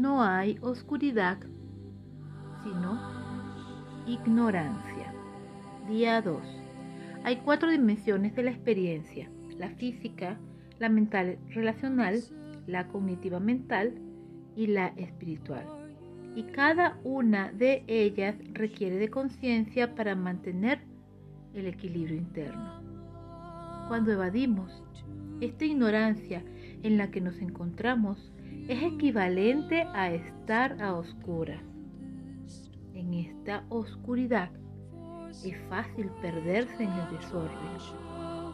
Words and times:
no 0.00 0.22
hay 0.22 0.58
oscuridad, 0.60 1.38
sino 2.62 3.00
ignorancia. 4.06 5.12
Día 5.88 6.22
2. 6.22 6.40
Hay 7.24 7.38
cuatro 7.38 7.68
dimensiones 7.68 8.36
de 8.36 8.44
la 8.44 8.50
experiencia, 8.50 9.28
la 9.56 9.70
física, 9.70 10.38
la 10.78 10.88
mental 10.88 11.38
relacional, 11.48 12.22
la 12.68 12.86
cognitiva 12.86 13.40
mental 13.40 13.98
y 14.54 14.68
la 14.68 14.88
espiritual. 14.96 15.66
Y 16.36 16.44
cada 16.44 16.96
una 17.02 17.50
de 17.50 17.82
ellas 17.88 18.36
requiere 18.52 18.96
de 18.96 19.08
conciencia 19.08 19.96
para 19.96 20.14
mantener 20.14 20.78
el 21.54 21.66
equilibrio 21.66 22.16
interno. 22.16 22.80
Cuando 23.88 24.12
evadimos 24.12 24.84
esta 25.40 25.64
ignorancia 25.64 26.44
en 26.84 26.98
la 26.98 27.10
que 27.10 27.20
nos 27.20 27.38
encontramos, 27.40 28.30
es 28.68 28.82
equivalente 28.82 29.82
a 29.94 30.12
estar 30.12 30.80
a 30.82 30.92
oscuras. 30.92 31.62
En 32.92 33.14
esta 33.14 33.64
oscuridad 33.70 34.50
es 35.42 35.56
fácil 35.70 36.10
perderse 36.20 36.84
en 36.84 36.90
el 36.90 37.18
desorden, 37.18 37.78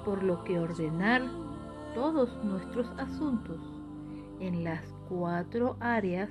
por 0.04 0.22
lo 0.22 0.44
que 0.44 0.58
ordenar 0.58 1.22
todos 1.94 2.42
nuestros 2.44 2.88
asuntos 2.96 3.58
en 4.38 4.62
las 4.62 4.84
cuatro 5.08 5.76
áreas 5.80 6.30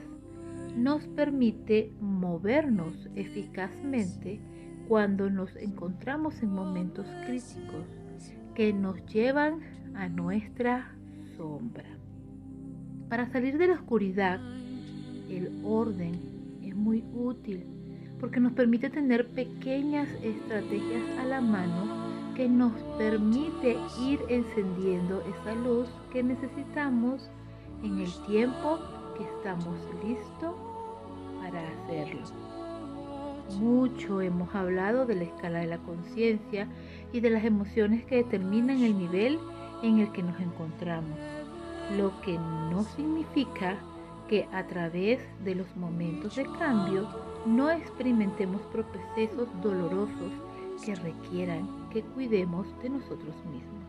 nos 0.77 1.05
permite 1.07 1.93
movernos 1.99 3.09
eficazmente 3.15 4.39
cuando 4.87 5.29
nos 5.29 5.53
encontramos 5.57 6.41
en 6.41 6.53
momentos 6.53 7.05
críticos 7.25 7.85
que 8.55 8.71
nos 8.71 9.03
llevan 9.07 9.59
a 9.95 10.07
nuestra 10.07 10.95
sombra. 11.35 12.02
Para 13.13 13.31
salir 13.31 13.59
de 13.59 13.67
la 13.67 13.75
oscuridad, 13.75 14.39
el 15.29 15.61
orden 15.63 16.19
es 16.63 16.75
muy 16.75 17.03
útil 17.13 17.63
porque 18.19 18.39
nos 18.39 18.53
permite 18.53 18.89
tener 18.89 19.29
pequeñas 19.29 20.09
estrategias 20.23 21.19
a 21.19 21.25
la 21.25 21.39
mano 21.39 22.33
que 22.35 22.49
nos 22.49 22.73
permite 22.97 23.77
ir 24.01 24.19
encendiendo 24.29 25.21
esa 25.27 25.53
luz 25.53 25.87
que 26.11 26.23
necesitamos 26.23 27.29
en 27.83 27.99
el 27.99 28.11
tiempo 28.25 28.79
que 29.15 29.25
estamos 29.25 29.77
listos 30.03 30.55
para 31.39 31.61
hacerlo. 31.69 32.23
Mucho 33.59 34.21
hemos 34.21 34.55
hablado 34.55 35.05
de 35.05 35.13
la 35.13 35.25
escala 35.25 35.59
de 35.59 35.67
la 35.67 35.77
conciencia 35.77 36.67
y 37.11 37.19
de 37.19 37.29
las 37.29 37.45
emociones 37.45 38.05
que 38.05 38.15
determinan 38.15 38.81
el 38.81 38.97
nivel 38.97 39.37
en 39.83 39.99
el 39.99 40.11
que 40.13 40.23
nos 40.23 40.39
encontramos, 40.39 41.19
lo 41.97 42.19
que 42.21 42.37
no 42.37 42.83
significa 42.95 43.77
que 44.27 44.47
a 44.51 44.65
través 44.67 45.19
de 45.43 45.55
los 45.55 45.75
momentos 45.75 46.35
de 46.35 46.45
cambio 46.57 47.07
no 47.45 47.69
experimentemos 47.69 48.61
procesos 48.71 49.47
dolorosos 49.61 50.31
que 50.85 50.95
requieran 50.95 51.67
que 51.89 52.01
cuidemos 52.01 52.67
de 52.81 52.89
nosotros 52.89 53.35
mismos, 53.45 53.85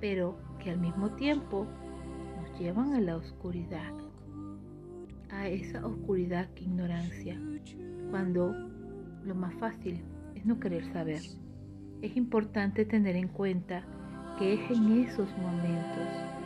pero 0.00 0.36
que 0.58 0.70
al 0.70 0.78
mismo 0.78 1.10
tiempo 1.10 1.66
nos 2.40 2.60
llevan 2.60 2.94
a 2.94 3.00
la 3.00 3.16
oscuridad, 3.16 3.92
a 5.30 5.48
esa 5.48 5.84
oscuridad 5.84 6.48
que 6.54 6.64
ignorancia, 6.64 7.40
cuando 8.10 8.54
lo 9.24 9.34
más 9.34 9.54
fácil 9.54 10.02
es 10.34 10.44
no 10.44 10.60
querer 10.60 10.84
saber. 10.92 11.22
Es 12.02 12.16
importante 12.16 12.84
tener 12.84 13.16
en 13.16 13.28
cuenta 13.28 13.84
que 14.38 14.54
es 14.54 14.70
en 14.70 15.04
esos 15.04 15.28
momentos 15.38 16.41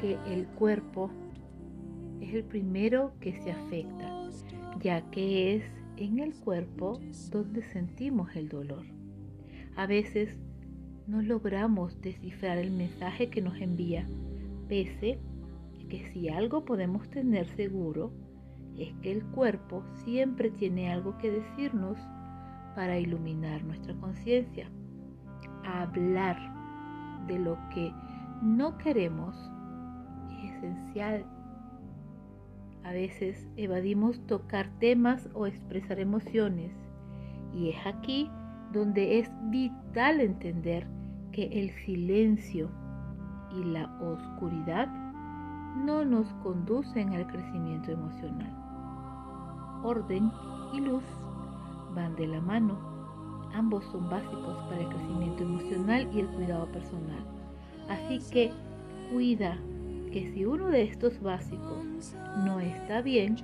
que 0.00 0.18
el 0.26 0.46
cuerpo 0.46 1.10
es 2.20 2.34
el 2.34 2.44
primero 2.44 3.12
que 3.20 3.32
se 3.42 3.52
afecta, 3.52 4.30
ya 4.80 5.10
que 5.10 5.56
es 5.56 5.64
en 5.96 6.18
el 6.18 6.34
cuerpo 6.34 7.00
donde 7.30 7.62
sentimos 7.62 8.34
el 8.36 8.48
dolor. 8.48 8.84
A 9.76 9.86
veces 9.86 10.38
no 11.06 11.22
logramos 11.22 12.00
descifrar 12.00 12.58
el 12.58 12.70
mensaje 12.70 13.28
que 13.28 13.40
nos 13.40 13.56
envía, 13.60 14.06
pese 14.68 15.18
a 15.80 15.88
que 15.88 16.10
si 16.12 16.28
algo 16.28 16.64
podemos 16.64 17.08
tener 17.10 17.48
seguro 17.48 18.12
es 18.78 18.92
que 19.02 19.12
el 19.12 19.24
cuerpo 19.26 19.82
siempre 20.04 20.50
tiene 20.50 20.92
algo 20.92 21.16
que 21.18 21.30
decirnos 21.30 21.96
para 22.74 22.98
iluminar 22.98 23.64
nuestra 23.64 23.94
conciencia. 23.94 24.68
Hablar 25.64 26.36
de 27.26 27.38
lo 27.38 27.56
que 27.74 27.92
no 28.42 28.76
queremos 28.76 29.34
A 32.84 32.92
veces 32.92 33.48
evadimos 33.56 34.20
tocar 34.26 34.68
temas 34.78 35.28
o 35.34 35.46
expresar 35.46 35.98
emociones 35.98 36.72
y 37.52 37.70
es 37.70 37.86
aquí 37.86 38.30
donde 38.72 39.18
es 39.18 39.30
vital 39.50 40.20
entender 40.20 40.86
que 41.32 41.46
el 41.46 41.70
silencio 41.84 42.70
y 43.58 43.64
la 43.64 43.92
oscuridad 44.00 44.88
no 45.84 46.04
nos 46.04 46.26
conducen 46.42 47.12
al 47.12 47.26
crecimiento 47.26 47.90
emocional. 47.90 48.52
Orden 49.82 50.30
y 50.72 50.80
luz 50.80 51.04
van 51.94 52.14
de 52.16 52.26
la 52.26 52.40
mano. 52.40 52.78
Ambos 53.54 53.84
son 53.86 54.08
básicos 54.08 54.62
para 54.68 54.80
el 54.80 54.88
crecimiento 54.88 55.42
emocional 55.42 56.08
y 56.12 56.20
el 56.20 56.28
cuidado 56.28 56.66
personal. 56.72 57.24
Así 57.88 58.20
que 58.30 58.52
cuida 59.12 59.58
que 60.16 60.32
si 60.32 60.46
uno 60.46 60.68
de 60.68 60.82
estos 60.82 61.20
básicos 61.20 62.14
no 62.42 62.58
está 62.58 63.02
bien, 63.02 63.36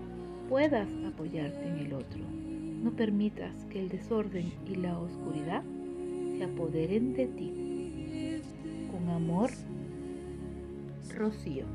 puedas 0.49 0.89
apoyarte 1.07 1.69
en 1.69 1.77
el 1.81 1.93
otro. 1.93 2.25
No 2.83 2.93
permitas 2.93 3.67
que 3.67 3.79
el 3.79 3.91
desorden 3.91 4.51
y 4.67 4.77
la 4.77 4.99
oscuridad 4.99 5.63
se 6.39 6.45
apoderen 6.45 7.13
de 7.13 7.27
ti. 7.27 8.41
Con 8.91 9.11
amor, 9.11 9.51
Rocío. 11.15 11.67